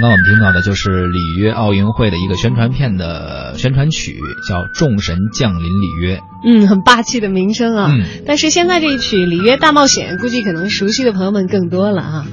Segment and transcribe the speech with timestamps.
[0.00, 6.18] 刚刚我们听到的就是里约奥运会的一个宣传片的宣传曲，叫《众神降临里约》。
[6.44, 7.90] 嗯，很霸气的名称啊。
[7.90, 8.04] 嗯。
[8.24, 12.26] 但是现在这一曲《里约大冒险》，估计可能熟悉的朋友们更多了啊。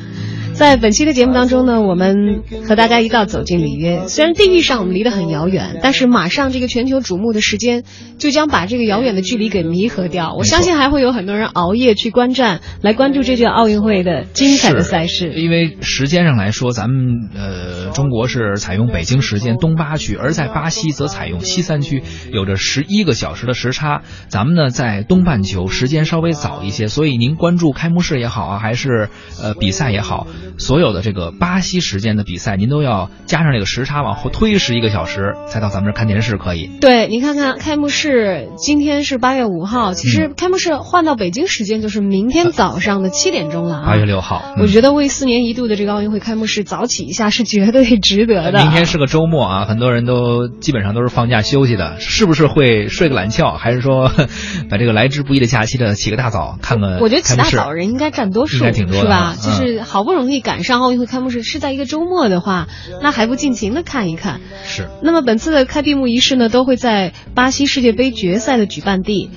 [0.55, 4.07] 在本期的节目当中呢，我们和大家一道走进里约。
[4.07, 7.83] 虽然地域上我们离得很遥远，但是马上这个全球瞩目的时间
[8.17, 10.33] 就将把这个遥远的距离给弥合掉。
[10.33, 15.33] 我相信还会有很多人熬夜去观战，来关注这届奥运会的精彩的赛事。
[15.33, 24.03] 因为时间上来说，咱们呃中国是采用北京时间东八区，而在巴西则采用西三区，有着十一个小时的时差。
[24.29, 29.09] 咱们呢在东半球时间稍微早一些，所以您关注开幕式也好啊，还是
[29.41, 30.27] 呃比赛也好。
[30.57, 36.69] 所有的这个巴西时间的比赛，您都要加上这个时差往后推十一个小时，才到咱们这儿看电视可以。
[36.79, 43.83] 对，你看看开幕式，今天是八月五号，其实开幕式换到北京时间就是明天早上的七点钟了啊。
[43.85, 48.59] 八月六号，我觉得为四年一度的这个奥运会开幕式早起一下是绝对值得的。
[48.61, 54.11] 明天是个周末啊，很多人都基本上都是放假休息的，是不是会睡个懒觉，还是说
[54.69, 56.99] 把这个来之不易的假期的起个大早看看？
[56.99, 59.35] 我觉得起大早人应该占多数，应该挺多是吧？
[59.35, 60.34] 就是好不容易。
[60.39, 62.67] 赶上奥运会开幕式是在一个周末的话，
[63.01, 64.41] 那还不尽情的看一看。
[64.65, 64.89] 是。
[65.01, 69.29] 那么本次的开闭幕仪式呢，都会在巴西世界杯决赛的举办地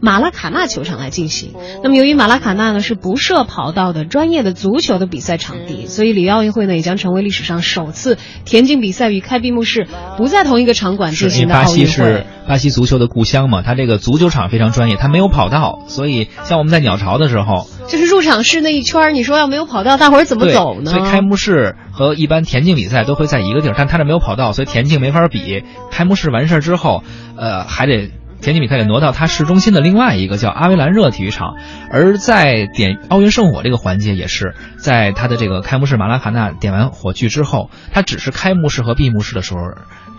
[0.00, 1.52] 马拉卡纳球场来进行。
[1.84, 9.86] 那么由于马拉卡纳呢是不设跑道的专业的足球的比赛场地，所以里约奥运会呢也将成为历史上首次田径比赛与开闭幕式
[10.16, 12.26] 不在同一个场馆进行的奥运会。
[12.48, 20.90] 巴西足球的故乡嘛，它这个足球场非常专业，它没有跑道，所以像我们在鸟巢的时候，就是入场式那一圈，你说要没有跑道，大伙儿怎么走呢？
[20.90, 25.64] 所以开幕式和一般田径比赛都会在一个地儿，但他这没有跑道，所以田径没法比。
[25.90, 27.02] 开幕式完事儿之后，
[27.36, 28.10] 呃，还得
[28.40, 31.56] 田径比赛得挪到它市中心的另外一个叫阿维兰热体育场。
[31.90, 39.60] 而在点奥运圣火这个环节，也是在它的这个开幕式马拉卡纳点完火炬之后，它只是开幕式和闭幕式的时候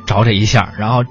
[0.06, 1.04] 着这一下，然后。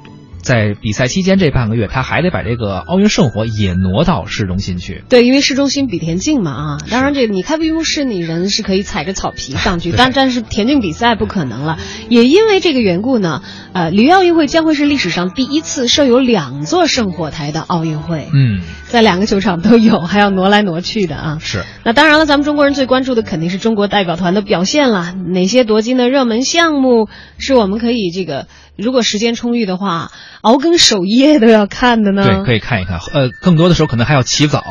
[0.42, 5.04] 在比赛期间这半个月，他还得把这个奥运圣火也挪到市中心去。
[5.08, 11.78] 对，因为市中心比田径嘛啊，当然这你开闭幕式你人是可以踩着草皮上去，但但是田径比赛不可能了。
[12.08, 13.42] 也因为这个缘故呢，
[13.72, 18.26] 呃，里约奥运会将会是历史上第一次设有两座圣火台的奥运会。
[18.34, 21.38] 嗯，在两个球场都有，还要挪来挪去的啊。
[21.40, 21.62] 是。
[21.84, 25.14] 那当然了，咱们中国人最关注的肯定是中国代表团的表现了。
[25.14, 28.48] 哪些夺金的热门项目是我们可以这个？
[28.76, 30.10] 如果时间充裕的话，
[30.40, 32.24] 熬更守夜都要看的呢。
[32.24, 32.98] 对，可以看一看。
[33.12, 34.62] 呃，更多的时候可能还要起早。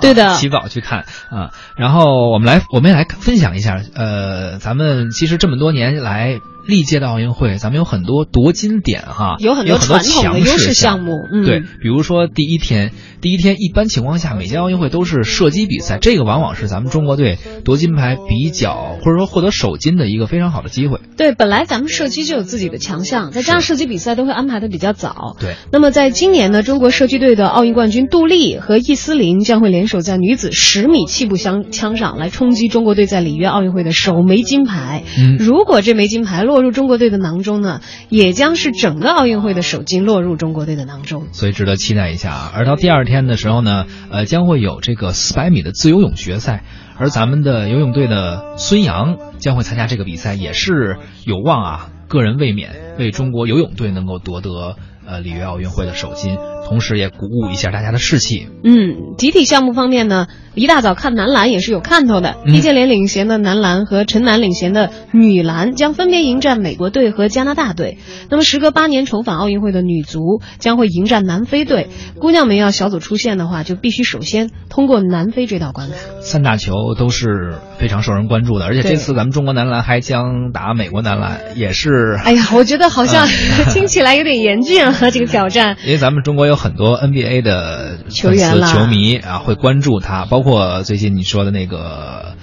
[0.00, 1.50] 对的，起早去看啊。
[1.76, 3.80] 然后我们来，我们也来分享一下。
[3.94, 6.40] 呃，咱们其实这么多年来。
[6.68, 11.12] 历届的奥运会，咱们有很多夺金点哈，有很多传统的优势项目。
[11.32, 12.92] 嗯对，比如说第一天，
[13.22, 21.00] 第一天一般情况下，每届奥运会都是射击比赛，这个往往是咱们中国队夺金牌比较或者说获得首金的一个非常好的机会。
[21.16, 25.38] 对，本来咱们射击就有自己的强项，再加上射击比赛都会安排的比较早。
[25.40, 25.54] 对。
[25.72, 35.02] 那么在今年呢，中国射击队的奥运冠军杜丽和易思琳将会联手在女子十米气步枪枪上来冲击中国队在里约奥运会的首枚金牌。
[35.18, 35.38] 嗯。
[35.38, 36.57] 如果这枚金牌落。
[36.58, 42.52] 落入中国队的囊中呢，也将是整个奥运会的首金落入中国队的囊中，所以值得期待一下啊。
[42.52, 46.64] 而到第二天的时候呢，呃，将会有这个四百米的自由泳决赛，
[46.96, 54.74] 而咱们的游泳队的孙杨将会参加这个比赛，也是有望啊，个人卫冕，为中国游泳队能够夺得
[55.06, 56.36] 呃里约奥运会的首金。
[56.66, 58.48] 同时也鼓舞一下大家的士气。
[58.64, 62.36] 嗯，集体项目方面呢，一大早看男篮也是有看头的。
[62.46, 67.98] 易建联领衔的男篮和陈楠领衔的女篮将分别迎战美国队和加拿大队。
[68.30, 70.20] 那么，时隔八年重返奥运会的女足
[70.58, 71.88] 将会迎战南非队。
[72.18, 75.94] 姑娘们要小组出线的话，就必须首先通过南非这道关卡。
[76.20, 82.18] 三大球都是非常受人关注的，而且这次咱们中国男篮还将打美国男篮，也是。
[82.24, 83.26] 哎呀，我觉得好像
[83.72, 85.76] 听起来有点严峻啊，这个挑战。
[85.84, 86.58] 因为咱们中国有。
[86.58, 92.34] 很多 NBA 的球员、球迷啊会关注他，包括最近你说的那个，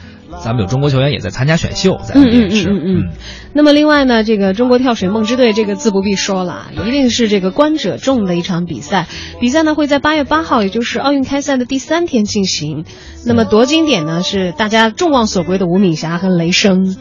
[0.42, 2.00] 咱们有中国球员也在参加选秀。
[2.14, 3.04] 嗯嗯嗯嗯。
[3.52, 9.08] 那么另外呢，这个中国跳水梦之队，这个自不必说了，一定是这个观者众的一场比赛。
[9.42, 12.86] 比赛呢会在八月八号，也就是奥运开赛的第三天进行。
[13.26, 16.96] 那么夺金点呢是大家众望所归的吴敏霞和雷声。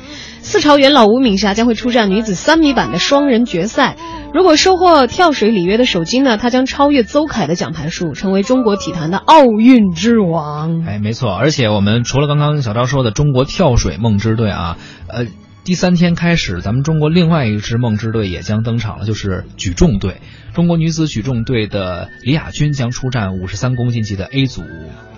[0.45, 3.97] 四朝元老吴敏霞将会出战女子三米板的双人决赛。
[4.35, 10.85] 如果收获跳水里约的首金呢，她将超越邹凯的奖牌数，成为中国体坛的奥运之王。
[10.87, 11.35] 哎，没错。
[11.35, 14.77] 而且我们除了刚刚小赵说的中国跳水梦之队啊，
[15.09, 15.25] 呃，
[15.65, 20.19] 第三天开始，咱们中国另外一支梦之队也将登场了，就是举重队。
[20.55, 24.63] 中国女子举重队的李亚军将出战五十三公斤级的 A 组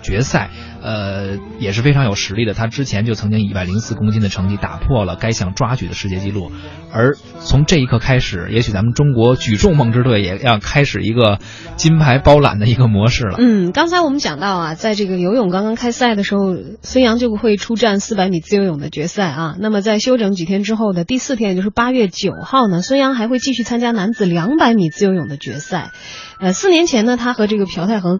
[0.01, 0.49] 决赛，
[0.81, 2.53] 呃，也是非常有实力的。
[2.53, 6.51] 她之前就曾经以一百零四公斤的成绩打破了该项抓举的世界纪录，
[6.91, 11.39] 而从这一刻开始，也许咱们中国举重梦之队也要开始一个
[11.75, 13.37] 金牌包揽的一个模式了。
[13.39, 19.55] 嗯，刚才我们讲到啊，在这个游泳刚刚开赛的时候，孙杨就会出战四百米自由泳的决赛啊。
[19.59, 25.91] 那么在休整几天之后的第四天，也就是八月九号呢，孙杨还会继续参加男子两百米自由泳的决赛。
[26.39, 28.19] 呃，四年前呢，他和这个朴泰恒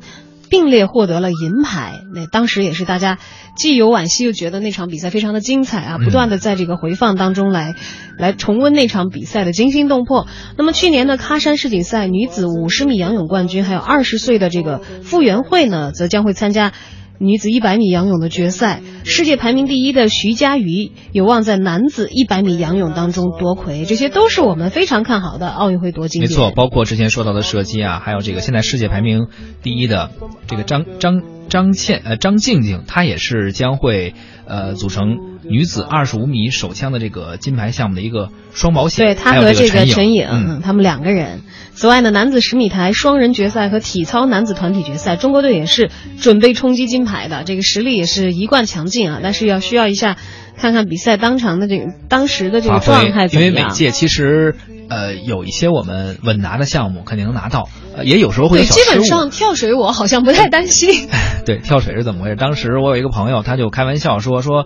[0.49, 2.01] 并列获得了银牌。
[2.13, 3.17] 那当时也是大家
[3.57, 7.75] 既有惋惜，又觉得那场比赛非常的精彩啊，不断的在这个回放当中来
[8.17, 10.27] 来重温那场比赛的惊心动魄。
[10.57, 16.71] 那么去年的喀山世锦赛女子五十米仰泳冠军，还有二十岁的这个傅园慧呢，则将会参加。
[17.19, 26.21] 女子一百米仰泳的决赛，世界排名第一的徐嘉余有望在男子一百米仰泳当中夺魁，这些都是我们非常看好的奥运会夺金。
[26.21, 29.27] 没错，包括之前说到的射击啊，还有这个现在世界排名
[29.63, 30.11] 第一的
[30.47, 34.13] 这个张张张倩呃张静静，她也是将会
[34.45, 39.05] 呃组成女子二十五米手枪的这个金牌项目的一个双保险。
[39.05, 41.41] 对她和这个陈颖，嗯，他们两个人。
[41.77, 49.19] 此外呢，男子十米台双人决赛和体操男子团体决赛，中国队也是准备冲击金牌的，这个实力也是一贯强劲啊。
[49.21, 50.17] 但是要需要一下，
[50.57, 53.53] 看看比赛当场的这个当时的这个状态怎么样。
[53.53, 54.55] 因为每届其实
[54.89, 61.07] 呃有一些我们稳拿的项目肯定能拿到，呃也有时候会有小基本上跳水我好像不太担心。
[61.45, 62.35] 对，跳水是怎么回事？
[62.35, 64.65] 当时我有一个朋友，他就开玩笑说说。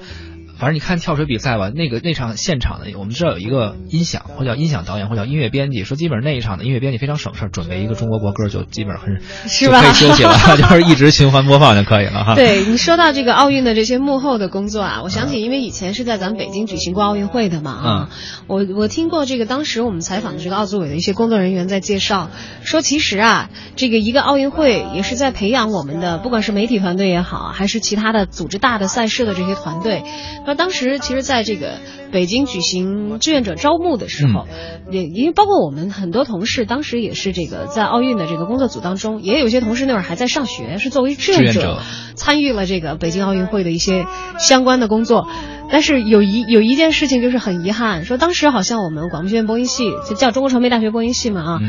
[0.62, 9.20] 反正你看跳水比赛吧，那个那场现场的，我们知道有一个音响，或叫音响导演，或叫音乐编辑，说基本上那一场的音乐编辑非常省事儿，准备一个中国国歌就基本上很
[9.50, 9.82] 是吧？
[9.82, 12.36] 可以休息了， 就是一直循环播放就可以了哈。
[12.36, 18.10] 对你说到这个奥运的这些幕后的工作啊，我想起因为以前是在咱们北京举行过奥运会的嘛啊，
[18.46, 22.30] 我我听过这个当时我们采访的这个奥组委的一些工作人员在介绍，
[22.64, 30.04] 说其实啊，这个一个奥运会也是在培养我们的，不管是媒体团队也好，还是其他的组织大的赛事的这些团队，
[30.52, 31.22] 那当时其实。
[31.22, 31.78] 在这个
[32.12, 34.48] 北京举行志愿者招募的时候，
[34.92, 41.80] 也因为包括我们很多同事，当时也是这个在奥运的这个工作组当中，也有些同事那会儿还在上学，是作为志愿者
[42.16, 44.06] 参与了这个北京奥运会的一些
[44.40, 45.28] 相关的工作。
[45.70, 51.60] 但是有一有一件事情就是很遗憾，说当时好像我们广播学院播音系就叫中国传媒大学播音系嘛啊，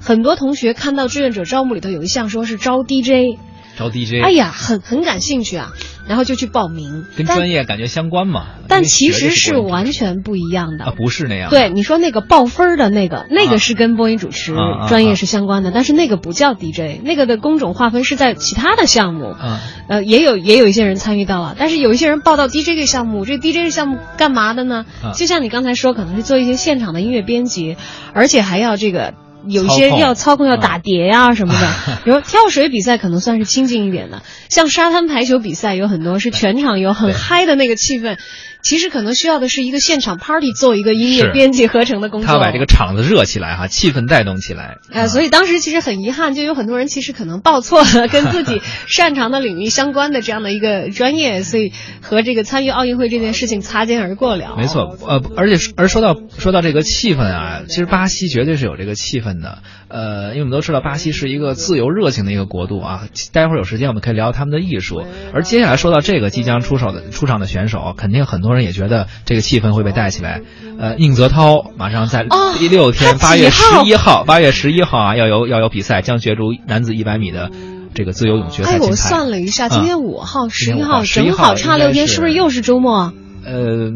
[0.00, 3.38] 很多同学看到志愿者招募里头有一项说是招 DJ。
[3.82, 5.72] 招 DJ，哎呀，很很感兴趣啊，
[6.08, 8.46] 然后就去报名，跟专业感觉相关嘛。
[8.68, 11.50] 但其实是完全不一样的啊，不是那样。
[11.50, 14.54] 对，你说那个报分的那个，那个是跟播音主持
[14.88, 19.34] 专业是相关的，但是那个不叫 DJ，那个的工种划分是在其他的项目。
[19.42, 19.58] 嗯，
[19.88, 24.86] 呃，也有也有一些人参与到了，但是有一些人报到 DJ 这项目，这 DJ 这项目干嘛的呢？
[25.14, 27.76] 就像你刚才说，可能是做一些现场的音乐编辑，
[28.14, 29.14] 而且还要这个。
[29.48, 31.98] 有一些要操控，要打碟呀什么的。
[32.04, 38.18] 比如跳水比赛可能算是清静一点的，像沙滩排球比赛有很多是全场有很嗨的那个气氛。
[38.62, 42.26] 其实可能需要的是一个现场 party，做一个音乐编辑合成的工作。
[42.26, 44.78] 他把这个场子热起来哈，气氛带动起来。
[44.90, 54.54] 呃，所以当时其实很遗憾，就有很多人其实可能报错了 跟自己擅长的领域相关的这样的一个专业，所以和这个参与奥运会这件事情擦肩而过了。
[54.56, 59.58] 没错，呃，而且而说到说到这个气氛啊，其实巴西绝对是有这个气氛的。
[59.92, 63.08] 呃，因为我们都知道巴西是一个自由热情的一个国度啊。
[63.32, 65.04] 待会儿有时间我们可以聊他们的艺术。
[65.34, 68.52] 而接下来说到这个即将出手的出场的选手，肯定很多。
[68.52, 70.42] 人也觉得这个气氛会被带起来，
[70.78, 72.26] 呃，宁泽涛马上在
[72.58, 77.50] 第六天八月十一号，八月十一号啊，要有要有比赛，将角逐男子一百米的
[77.94, 83.14] 这个自由泳决赛哎，我算了一下，今天五号、十一号，正好差六天，是不是又是周末？
[83.46, 83.90] 呃，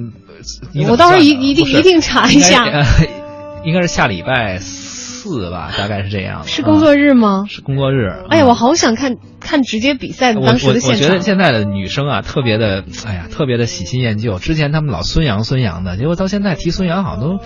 [0.89, 2.67] 我到时候一一定一定查一下，
[3.63, 4.59] 应该是下礼拜。
[4.59, 4.86] 四
[5.51, 6.45] 吧，大概是这样。
[6.47, 7.45] 是工作日吗？
[7.49, 8.09] 是工作日。
[8.29, 10.91] 哎呀，我好想看看直接比赛的当时的现场。
[10.91, 14.39] 我觉得现在的女生啊，特别的，哎呀，特别的喜新厌旧。
[14.39, 17.39] 之前他们老孙杨孙杨的，结果到现在提孙杨好像都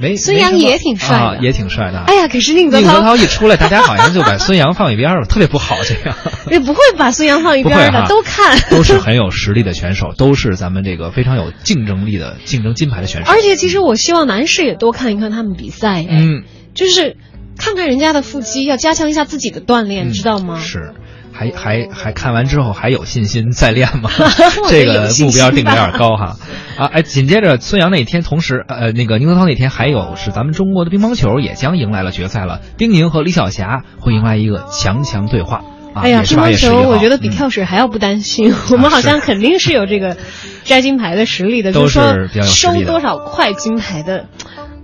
[0.00, 0.16] 没。
[0.16, 2.00] 孙杨也挺帅的，也挺帅的。
[2.06, 6.16] 哎呀，可是宁泽涛，宁泽涛一出来，大家好像就把孙杨放一边了，特别不好这样。
[6.50, 8.58] 也不会把孙杨放一边的，都看。
[8.70, 13.30] 都是很有实力的选手，都是咱们这个非常有竞争力的竞争金牌的选手。
[13.32, 16.42] 而且，其实我希望男士也多看一看他们比赛，嗯，
[16.74, 17.16] 就是。
[17.56, 20.58] 看看人家的腹肌，要加强一下自己的锻炼，知道吗？
[20.58, 20.92] 是，
[21.32, 24.10] 还还还看完之后还有信心再练吗？
[24.68, 26.36] 这个目标定的有点高哈。
[26.76, 35.62] 啊，哎，紧接着孙杨那天，同时呃，那个宁泽涛那天还有是咱们中国的乒乓球也将迎来了决赛了，丁宁和李晓霞会迎来一个强强对话。
[35.94, 40.16] 哎呀，乒乓球我觉得比跳水还要不担心， 我们好像肯定是有这个
[40.64, 44.26] 摘金牌的实力的，就是说收多少块金牌的。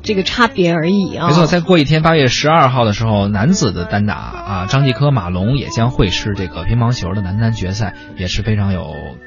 [0.03, 1.29] 这个差别而已啊。
[1.29, 8.87] 没错，再过一天，八月十二号的时候，男子的单打啊，张继科、马龙也将会是这个乒乓球的男单决赛，也是非常有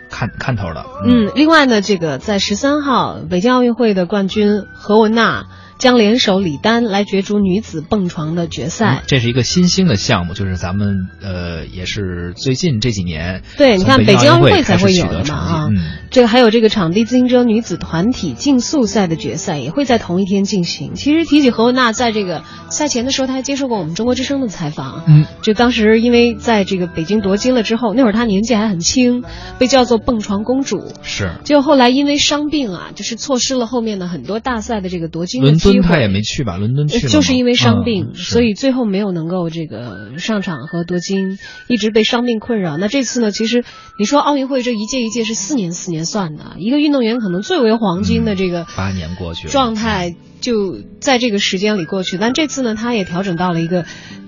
[0.09, 0.85] 看看头的。
[1.05, 5.45] 嗯，另外呢，这个在十三号北京奥运会的冠军何雯娜。
[5.77, 15.75] 将联手李丹来角逐女子蹦床的决赛，这是一个新兴的项目，就是咱们呃也是最近这几年，对，你看北京奥运会才会有的嘛啊，嗯，
[16.09, 20.95] 这个还有这个场地自行车女子团体竞速赛的决赛也会在同一天进行。
[20.95, 29.23] 其实提起何雯娜，在这个赛前的时候，她还接受过我们中国之声的采访，嗯，就当时因为在这个北京夺金了之后，那会儿她年纪还很轻，
[29.59, 36.43] 被叫做蹦床公主，是，就后来因为伤病啊，就是错失了后面的很多大赛的这个夺金敦他也没去。
[36.43, 42.77] 吧，伦敦去了就是因为伤病，所以最后没有能够这个上场和夺金，一直被伤病困扰。
[42.77, 43.31] 那这次呢？
[43.31, 43.63] 其实
[43.97, 52.17] 你说奥运会这一届一届是四年四年算的，一个运动员可能最为黄金的这个八年过去，状态就在这个时间里过去。
[52.17, 53.85] 但这次呢，他也调整到了一个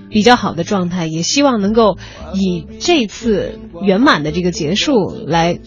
[0.10, 1.98] 比较好的状态，也希望能够
[2.34, 4.94] 以这次圆满的这个结束
[5.28, 5.60] 来。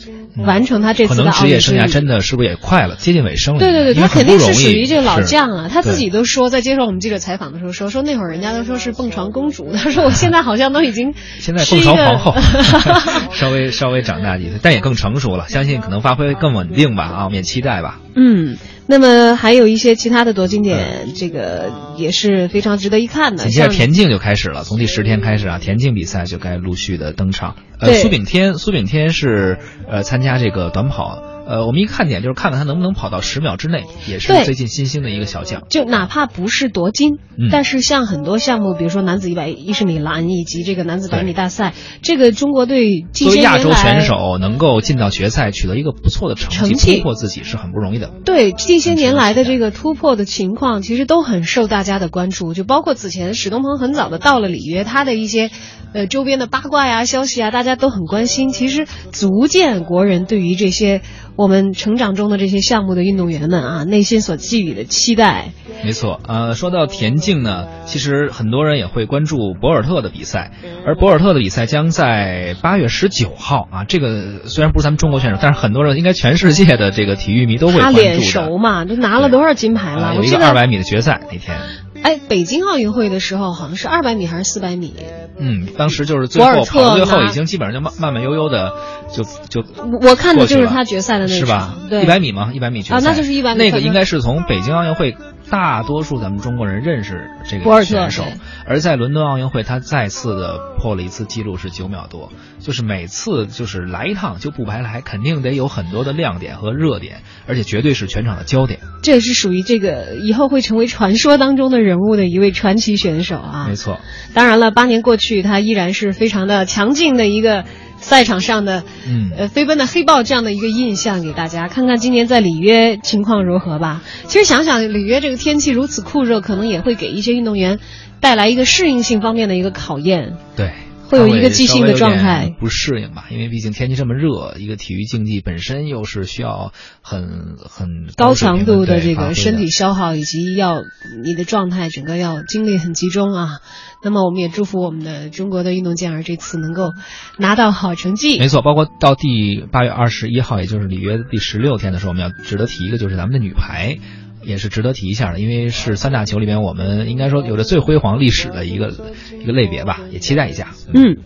[0.47, 3.59] 完成他这次的可能职业生涯真的是不是也快了，接近尾声了？
[3.59, 5.69] 对对对，他肯定是属于这个老将啊。
[5.69, 12.35] 他自己都说，在接受我们记者采访的时候说，说那会儿人家都说是蹦床公主，他说我 现在好像都已经现在蹦床皇后，
[13.35, 17.99] 稍微稍微长大几岁，但也更成熟了，相信可能发挥更稳定吧啊，我们也期待吧。
[18.15, 18.59] 嗯。
[18.91, 23.45] 那么还有一些其他的夺金点，这个也是非常值得一看的。
[23.45, 27.57] 紧接着田径就开始了，从第十天开始啊，田径比赛就该陆续的登场。
[27.79, 29.59] 呃，苏炳添，苏炳添是
[29.91, 31.23] 呃参加这个短跑。
[31.49, 35.63] 呃，我们一个看点就是看看他能不能跑到十秒之内，也是最近新兴的一个小将。
[35.71, 37.17] 就哪怕不是夺金，
[37.51, 48.11] 但是像很多项目，比如说男子一百一十米栏以及这个男子百米大赛，这个中国队作为亚洲选手能够进到决赛，取得一个不错的成绩，突破自己是很不容易的。
[48.27, 52.53] 对，近些年来的这个突破的情况，其实都很受大家的关注。
[52.53, 55.51] 就包括此前史东鹏很早的到了里约，他的一些
[55.95, 58.51] 呃周边的八卦呀、消息啊，大家都很关心。
[58.51, 61.01] 其实足见国人对于这些。
[61.39, 65.53] 我们成长中的这些项目的运动员们啊，内心所寄予的期待。
[65.85, 70.51] 没错，呃，说到田径呢，其实很多人也会关注博尔特的比赛，
[70.85, 73.85] 而博尔特的比赛将在八月十九号啊。
[73.85, 80.17] 这个虽然不是咱们中国选手，但是很多人应该全世界的这个体育迷都会关注他脸熟嘛，都拿了多少金牌了？
[80.17, 81.57] 有一个二百米的决赛那天。
[82.03, 84.95] 哎，北京奥运会的时候好像是二百米还是四百米？
[85.41, 88.73] 嗯，当时就是最后跑到最后已经基本上就慢慢慢悠悠的
[89.13, 89.65] 就就
[90.01, 91.77] 我看的就是他决赛的那是吧？
[91.89, 92.51] 对，一百米吗？
[92.53, 93.59] 一百米决赛啊，那就是一百米。
[93.59, 95.17] 那个应该是从北京奥运会。
[95.51, 98.25] 大多数咱们中国人认识这个选手，
[98.67, 102.31] 而在伦敦奥运会，他再次的破了一次记录，是九秒多。
[102.59, 108.81] 就是每次就是来一趟就不白来，肯定得有很多的亮点和热点，而且绝对是全场的焦点。
[109.03, 113.67] 这也是属于这个以后会成为传说当中的人物的一位传奇选手啊！
[113.69, 114.01] 没错。
[114.35, 117.65] 当然了，八年过去，他依然是非常的强劲的一个。
[118.01, 124.03] 赛场上的，嗯，呃，飞奔的黑豹这样的一个印象给大家看看，今年在里约情况如何吧。
[124.27, 127.79] 其实想想里约这个天气如此酷热，可能也会给一些运动员
[128.21, 130.37] 带来一个适应性方面的一个考验。
[130.57, 130.73] 对。
[131.09, 133.27] 会有一个即兴的状态，不适应吧？
[133.31, 136.73] 因为毕竟天气这么热，一个体育竞技本身又是需要
[137.03, 140.83] 很很高强度的这个身体消耗，以及要
[141.25, 143.61] 你的状态整个要精力很集中啊。
[144.03, 146.93] 那么我们也祝福我们的中国的运动健儿这次能够
[147.37, 148.39] 拿到好成绩。
[148.39, 153.99] 没错，包括到第八月二十一号，也就是里约的第十六天的时候，我们要值得提一个，就是咱们的女排。
[154.43, 158.93] 也是值得提一下的，因为是三大球里面我们应该说有着最辉煌历史的一个
[159.41, 160.75] 一个类别吧，也期待一下。
[160.95, 161.19] 嗯。